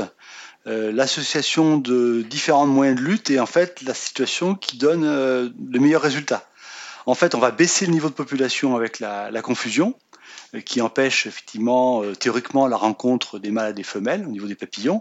l'association 0.65 1.77
de 1.77 2.21
différents 2.21 2.67
moyens 2.67 2.99
de 2.99 3.05
lutte 3.05 3.29
est 3.31 3.39
en 3.39 3.45
fait 3.45 3.81
la 3.81 3.93
situation 3.93 4.55
qui 4.55 4.77
donne 4.77 5.03
euh, 5.05 5.49
le 5.71 5.79
meilleur 5.79 6.01
résultat. 6.01 6.47
En 7.07 7.15
fait, 7.15 7.33
on 7.33 7.39
va 7.39 7.51
baisser 7.51 7.87
le 7.87 7.91
niveau 7.91 8.09
de 8.09 8.13
population 8.13 8.75
avec 8.75 8.99
la, 8.99 9.31
confusion, 9.41 9.95
euh, 10.53 10.61
qui 10.61 10.81
empêche 10.81 11.25
effectivement 11.25 12.03
théoriquement 12.13 12.67
la 12.67 12.77
rencontre 12.77 13.39
des 13.39 13.49
mâles 13.49 13.71
et 13.71 13.73
des 13.73 13.83
femelles 13.83 14.23
au 14.25 14.29
niveau 14.29 14.47
des 14.47 14.55
papillons. 14.55 14.99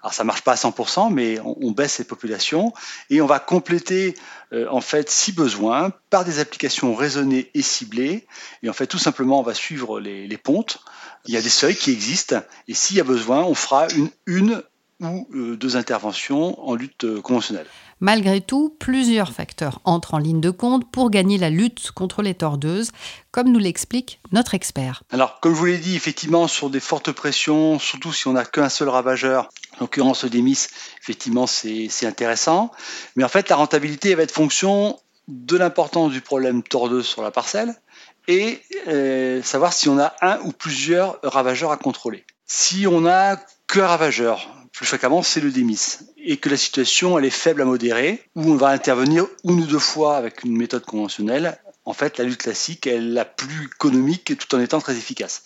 Alors 0.00 0.14
ça 0.14 0.24
marche 0.24 0.42
pas 0.42 0.52
à 0.52 0.56
100%, 0.56 1.12
mais 1.12 1.38
on, 1.44 1.70
baisse 1.70 1.92
ces 1.92 2.04
populations 2.04 2.72
et 3.08 3.20
on 3.20 3.26
va 3.26 3.38
compléter 3.38 4.16
en 4.52 4.80
fait, 4.80 5.08
si 5.08 5.30
besoin, 5.30 5.92
par 6.10 6.24
des 6.24 6.40
applications 6.40 6.92
raisonnées 6.96 7.52
et 7.54 7.62
ciblées. 7.62 8.26
Et 8.64 8.68
en 8.68 8.72
fait, 8.72 8.88
tout 8.88 8.98
simplement, 8.98 9.38
on 9.38 9.44
va 9.44 9.54
suivre 9.54 10.00
les, 10.00 10.26
les 10.26 10.36
pontes. 10.38 10.80
Il 11.26 11.32
y 11.32 11.36
a 11.36 11.40
des 11.40 11.48
seuils 11.48 11.76
qui 11.76 11.92
existent 11.92 12.42
et 12.66 12.74
s'il 12.74 12.96
y 12.96 13.00
a 13.00 13.04
besoin, 13.04 13.44
on 13.44 13.54
fera 13.54 13.86
une 14.26 14.64
ou 15.02 15.28
euh, 15.34 15.56
deux 15.56 15.76
interventions 15.76 16.66
en 16.66 16.74
lutte 16.74 17.04
euh, 17.04 17.20
conventionnelle. 17.20 17.66
Malgré 18.00 18.40
tout, 18.40 18.74
plusieurs 18.78 19.32
facteurs 19.32 19.80
entrent 19.84 20.14
en 20.14 20.18
ligne 20.18 20.40
de 20.40 20.50
compte 20.50 20.90
pour 20.90 21.10
gagner 21.10 21.38
la 21.38 21.50
lutte 21.50 21.92
contre 21.92 22.22
les 22.22 22.34
tordeuses, 22.34 22.90
comme 23.30 23.52
nous 23.52 23.60
l'explique 23.60 24.20
notre 24.32 24.54
expert. 24.54 25.04
Alors, 25.10 25.38
comme 25.40 25.54
je 25.54 25.58
vous 25.58 25.66
l'ai 25.66 25.78
dit, 25.78 25.94
effectivement, 25.94 26.48
sur 26.48 26.68
des 26.68 26.80
fortes 26.80 27.12
pressions, 27.12 27.78
surtout 27.78 28.12
si 28.12 28.26
on 28.26 28.32
n'a 28.32 28.44
qu'un 28.44 28.68
seul 28.68 28.88
ravageur, 28.88 29.50
en 29.76 29.82
l'occurrence 29.82 30.24
le 30.24 30.30
Démis, 30.30 30.66
effectivement, 31.00 31.46
c'est 31.46 32.06
intéressant. 32.06 32.72
Mais 33.14 33.22
en 33.22 33.28
fait, 33.28 33.48
la 33.48 33.56
rentabilité 33.56 34.16
va 34.16 34.24
être 34.24 34.32
fonction 34.32 34.98
de 35.28 35.56
l'importance 35.56 36.10
du 36.10 36.20
problème 36.20 36.62
tordeuse 36.62 37.06
sur 37.06 37.22
la 37.22 37.30
parcelle 37.30 37.74
et 38.28 38.60
euh, 38.88 39.42
savoir 39.42 39.72
si 39.72 39.88
on 39.88 39.98
a 39.98 40.14
un 40.20 40.40
ou 40.40 40.52
plusieurs 40.52 41.18
ravageurs 41.22 41.72
à 41.72 41.76
contrôler. 41.76 42.24
Si 42.46 42.86
on 42.86 43.06
a 43.06 43.36
qu'un 43.68 43.86
ravageur, 43.86 44.48
plus 44.72 44.86
fréquemment, 44.86 45.22
c'est 45.22 45.40
le 45.40 45.50
démis. 45.50 45.98
Et 46.16 46.38
que 46.38 46.48
la 46.48 46.56
situation, 46.56 47.18
elle 47.18 47.24
est 47.24 47.30
faible 47.30 47.62
à 47.62 47.64
modérée, 47.64 48.22
où 48.34 48.50
on 48.50 48.56
va 48.56 48.68
intervenir 48.68 49.26
une 49.44 49.60
ou 49.60 49.66
deux 49.66 49.78
fois 49.78 50.16
avec 50.16 50.44
une 50.44 50.56
méthode 50.56 50.84
conventionnelle, 50.84 51.58
en 51.84 51.94
fait, 51.94 52.18
la 52.18 52.24
lutte 52.24 52.42
classique 52.42 52.86
est 52.86 53.00
la 53.00 53.24
plus 53.24 53.64
économique 53.64 54.38
tout 54.38 54.54
en 54.54 54.60
étant 54.60 54.80
très 54.80 54.96
efficace. 54.96 55.42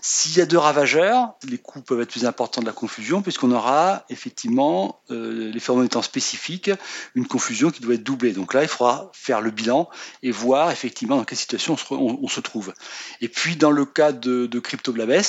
S'il 0.00 0.36
y 0.36 0.40
a 0.40 0.46
deux 0.46 0.58
ravageurs, 0.58 1.34
les 1.48 1.58
coûts 1.58 1.80
peuvent 1.80 2.00
être 2.00 2.10
plus 2.10 2.24
importants 2.24 2.60
de 2.60 2.66
la 2.66 2.72
confusion, 2.72 3.20
puisqu'on 3.20 3.50
aura 3.50 4.04
effectivement, 4.08 5.00
euh, 5.10 5.50
les 5.50 5.60
phéromones 5.60 5.86
étant 5.86 6.02
spécifiques, 6.02 6.70
une 7.16 7.26
confusion 7.26 7.70
qui 7.70 7.80
doit 7.80 7.94
être 7.94 8.02
doublée. 8.04 8.32
Donc 8.32 8.54
là, 8.54 8.62
il 8.62 8.68
faudra 8.68 9.10
faire 9.12 9.40
le 9.40 9.50
bilan 9.50 9.88
et 10.22 10.30
voir 10.30 10.70
effectivement 10.70 11.16
dans 11.16 11.24
quelle 11.24 11.38
situation 11.38 11.76
on 11.90 12.28
se, 12.28 12.40
trouve. 12.40 12.72
Et 13.20 13.28
puis, 13.28 13.56
dans 13.56 13.72
le 13.72 13.84
cas 13.84 14.12
de, 14.12 14.46
de 14.46 14.60
Cryptoblabes, 14.60 15.10
euh, 15.10 15.22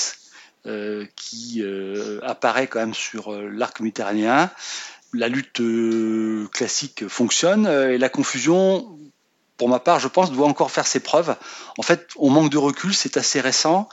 qui 1.15 1.61
euh, 1.61 2.19
apparaît 2.23 2.67
quand 2.67 2.79
même 2.79 2.93
sur 2.93 3.31
l'arc 3.31 3.79
méditerranéen, 3.79 4.49
la 5.13 5.27
lutte 5.27 5.61
classique 6.51 7.07
fonctionne 7.07 7.67
et 7.67 7.97
la 7.97 8.09
confusion 8.09 8.97
pour 9.57 9.69
ma 9.69 9.79
part, 9.79 9.99
je 9.99 10.07
pense, 10.07 10.31
doit 10.31 10.47
encore 10.47 10.71
faire 10.71 10.87
ses 10.87 10.99
preuves. 10.99 11.35
En 11.77 11.83
fait, 11.83 12.09
on 12.17 12.29
manque 12.29 12.49
de 12.49 12.57
recul, 12.57 12.93
c'est 12.93 13.17
assez 13.17 13.39
récent, 13.39 13.87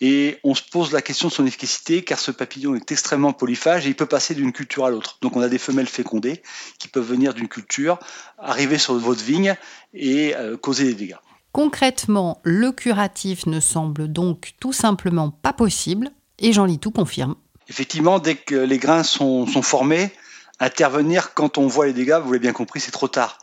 et 0.00 0.38
on 0.44 0.54
se 0.54 0.62
pose 0.62 0.92
la 0.92 1.02
question 1.02 1.28
de 1.28 1.32
son 1.32 1.46
efficacité, 1.46 2.02
car 2.02 2.18
ce 2.18 2.30
papillon 2.30 2.74
est 2.74 2.92
extrêmement 2.92 3.32
polyphage 3.32 3.86
et 3.86 3.90
il 3.90 3.96
peut 3.96 4.06
passer 4.06 4.34
d'une 4.34 4.52
culture 4.52 4.84
à 4.84 4.90
l'autre. 4.90 5.18
Donc 5.22 5.36
on 5.36 5.40
a 5.40 5.48
des 5.48 5.58
femelles 5.58 5.88
fécondées 5.88 6.42
qui 6.78 6.88
peuvent 6.88 7.06
venir 7.06 7.34
d'une 7.34 7.48
culture, 7.48 7.98
arriver 8.38 8.78
sur 8.78 8.94
votre 8.94 9.24
vigne 9.24 9.56
et 9.94 10.36
euh, 10.36 10.56
causer 10.56 10.84
des 10.84 10.94
dégâts. 10.94 11.16
Concrètement, 11.52 12.40
le 12.44 12.70
curatif 12.70 13.46
ne 13.46 13.60
semble 13.60 14.12
donc 14.12 14.52
tout 14.60 14.74
simplement 14.74 15.30
pas 15.30 15.54
possible, 15.54 16.10
et 16.38 16.52
Jean 16.52 16.64
Litou 16.64 16.90
confirme. 16.90 17.34
Effectivement, 17.68 18.18
dès 18.18 18.36
que 18.36 18.54
les 18.54 18.78
grains 18.78 19.02
sont, 19.02 19.46
formés, 19.46 20.10
intervenir 20.60 21.34
quand 21.34 21.58
on 21.58 21.66
voit 21.66 21.86
les 21.86 21.92
dégâts, 21.92 22.20
vous 22.22 22.32
l'avez 22.32 22.42
bien 22.42 22.52
compris, 22.52 22.80
c'est 22.80 22.92
trop 22.92 23.08
tard. 23.08 23.38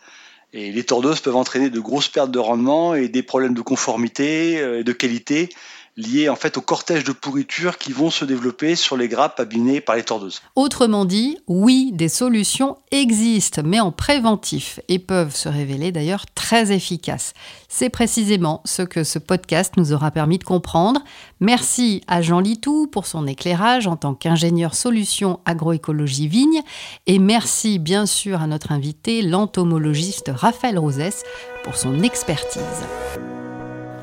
Et 0.53 0.71
les 0.71 0.83
tordeuses 0.83 1.19
peuvent 1.19 1.35
entraîner 1.35 1.69
de 1.69 1.79
grosses 1.79 2.07
pertes 2.07 2.31
de 2.31 2.39
rendement 2.39 2.95
et 2.95 3.09
des 3.09 3.23
problèmes 3.23 3.55
de 3.55 3.62
conformité 3.62 4.59
euh, 4.59 4.79
et 4.79 4.83
de 4.83 4.93
qualité 4.93 5.50
liés 5.95 6.29
en 6.29 6.35
fait 6.35 6.57
au 6.57 6.62
cortège 6.62 7.03
de 7.03 7.12
pourriture 7.12 7.77
qui 7.77 7.91
vont 7.91 8.09
se 8.09 8.25
développer 8.25 8.75
sur 8.75 8.97
les 8.97 9.07
grappes 9.07 9.39
abîmées 9.39 9.81
par 9.81 9.95
les 9.95 10.03
tordeuses. 10.03 10.41
Autrement 10.55 11.05
dit, 11.05 11.38
oui, 11.47 11.91
des 11.93 12.09
solutions 12.09 12.77
existent, 12.91 13.62
mais 13.63 13.79
en 13.79 13.91
préventif, 13.91 14.79
et 14.88 15.00
peuvent 15.00 15.35
se 15.35 15.50
révéler 15.50 15.91
d'ailleurs 15.91 16.25
très 16.33 16.71
efficaces. 16.71 17.33
C'est 17.69 17.89
précisément 17.89 18.62
ce 18.65 18.81
que 18.81 19.03
ce 19.03 19.19
podcast 19.19 19.73
nous 19.77 19.93
aura 19.93 20.12
permis 20.12 20.38
de 20.38 20.43
comprendre. 20.43 21.01
Merci 21.39 22.01
à 22.07 22.21
Jean 22.21 22.39
Litou 22.39 22.88
pour 22.88 23.05
son 23.05 23.27
éclairage 23.27 23.88
en 23.88 23.95
tant 23.95 24.13
qu'ingénieur 24.13 24.75
solution 24.75 25.39
agroécologie 25.45 26.27
vigne, 26.27 26.62
et 27.07 27.19
merci 27.19 27.79
bien 27.79 28.05
sûr 28.05 28.41
à 28.41 28.47
notre 28.47 28.71
invité, 28.71 29.21
l'entomologiste 29.21 30.31
Raphaël 30.33 30.79
Rosès, 30.79 31.23
pour 31.63 31.75
son 31.75 32.01
expertise. 32.03 32.62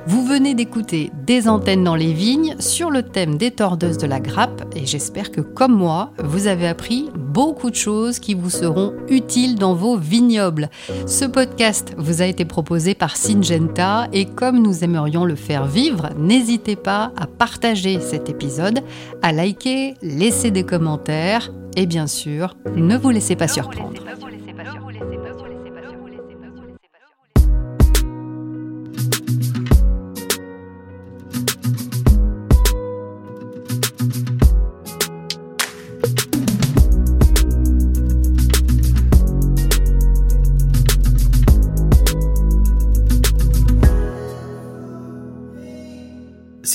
Vous 0.07 0.25
venez 0.25 0.55
d'écouter 0.55 1.11
Des 1.27 1.47
antennes 1.47 1.85
dans 1.85 1.95
les 1.95 2.13
vignes 2.13 2.57
sur 2.59 2.91
le 2.91 3.03
thème 3.03 3.37
des 3.37 3.51
tordeuses 3.51 3.99
de 3.99 4.07
la 4.07 4.19
grappe 4.19 4.65
et 4.75 4.87
j'espère 4.87 5.31
que 5.31 5.43
comme 5.43 5.75
moi, 5.77 6.13
vous 6.25 6.47
avez 6.47 6.67
appris 6.67 7.11
beaucoup 7.15 7.71
de 7.71 7.77
choses 7.77 8.19
qui 8.19 8.35
vous 8.35 8.51
seront 8.51 8.95
utiles 9.09 9.57
dans 9.57 9.75
vos 9.75 9.97
vignobles. 9.97 10.71
Ce 11.07 11.27
podcast 11.27 11.95
vous 11.99 12.23
a 12.23 12.27
été 12.27 12.45
proposé 12.45 12.95
par 12.95 13.17
Syngenta 13.17 14.09
et 14.13 14.25
comme 14.25 14.63
nous 14.63 14.85
aimerions 14.85 15.25
le 15.25 15.37
faire 15.37 15.67
vivre, 15.67 16.09
n'hésitez 16.19 16.77
pas 16.77 17.13
à 17.17 17.27
partager 17.27 18.01
cet 18.01 18.31
épisode, 18.31 18.81
à 19.23 19.33
liker, 19.33 19.95
laisser 20.01 20.51
des 20.51 20.65
commentaires 20.65 21.53
et 21.77 21.87
bien 21.87 22.07
sûr, 22.07 22.57
ne 22.75 22.97
vous 22.97 23.11
laissez 23.11 23.37
pas 23.37 23.49
surprendre. 23.49 24.03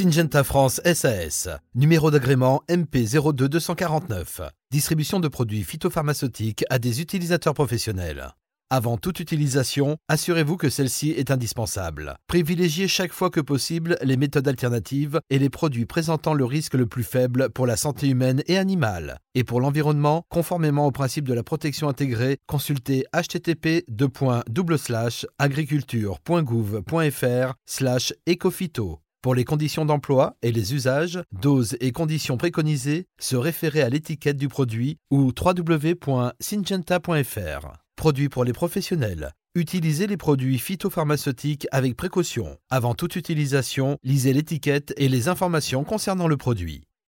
Syngenta 0.06 0.44
France 0.44 0.82
SAS, 0.94 1.50
numéro 1.74 2.12
d'agrément 2.12 2.62
MP02249, 2.70 4.52
distribution 4.70 5.20
de 5.20 5.28
produits 5.28 5.64
phytopharmaceutiques 5.64 6.64
à 6.70 6.78
des 6.78 7.02
utilisateurs 7.02 7.56
professionnels. 7.56 8.36
Avant 8.70 8.98
toute 8.98 9.20
utilisation, 9.20 9.98
assurez-vous 10.08 10.58
que 10.58 10.70
celle-ci 10.70 11.10
est 11.10 11.32
indispensable. 11.32 12.18
Privilégiez 12.28 12.88
chaque 12.88 13.14
fois 13.14 13.32
que 13.32 13.40
possible 13.40 13.98
les 14.04 14.16
méthodes 14.16 14.48
alternatives 14.48 15.20
et 15.32 15.40
les 15.40 15.50
produits 15.50 15.88
présentant 15.88 16.36
le 16.36 16.46
risque 16.46 16.76
le 16.76 16.86
plus 16.86 17.04
faible 17.04 17.50
pour 17.50 17.66
la 17.66 17.76
santé 17.76 18.08
humaine 18.08 18.44
et 18.46 18.60
animale. 18.60 19.18
Et 19.34 19.44
pour 19.44 19.60
l'environnement, 19.60 20.22
conformément 20.30 20.86
au 20.86 20.92
principe 20.92 21.28
de 21.28 21.34
la 21.34 21.42
protection 21.42 21.90
intégrée, 21.90 22.38
consultez 22.46 23.06
http 23.12 23.84
agriculture.gouv.fr 25.40 27.54
ecophyto. 28.28 29.00
Pour 29.26 29.34
les 29.34 29.44
conditions 29.44 29.86
d'emploi 29.86 30.38
et 30.44 30.52
les 30.52 30.76
usages, 30.76 31.20
doses 31.32 31.78
et 31.80 31.92
conditions 31.92 32.38
préconisées, 32.38 33.08
se 33.20 33.36
référer 33.36 33.82
à 33.82 33.90
l'étiquette 33.90 34.38
du 34.38 34.50
produit 34.50 35.00
ou 35.10 35.32
www.syngenta.fr. 35.36 37.74
Produit 37.96 38.30
pour 38.30 38.44
les 38.44 38.54
professionnels. 38.54 39.32
Utilisez 39.56 40.06
les 40.06 40.18
produits 40.18 40.60
phytopharmaceutiques 40.60 41.66
avec 41.72 41.98
précaution. 41.98 42.60
Avant 42.70 42.94
toute 42.94 43.16
utilisation, 43.16 43.98
lisez 44.04 44.32
l'étiquette 44.32 44.94
et 44.96 45.10
les 45.10 45.28
informations 45.28 45.84
concernant 45.84 46.28
le 46.28 46.38
produit. 46.38 46.84